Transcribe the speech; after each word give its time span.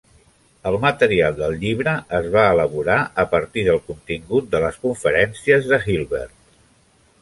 El 0.69 0.77
material 0.85 1.35
del 1.41 1.53
llibre 1.65 1.93
es 2.21 2.31
va 2.37 2.47
elaborar 2.55 2.97
a 3.25 3.29
partir 3.37 3.67
del 3.71 3.81
contingut 3.93 4.53
de 4.57 4.67
les 4.69 4.85
conferències 4.89 5.75
de 5.75 5.85
Hilbert. 5.89 6.39